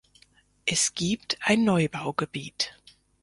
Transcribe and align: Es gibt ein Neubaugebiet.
Es 0.65 0.95
gibt 0.95 1.37
ein 1.41 1.63
Neubaugebiet. 1.63 2.73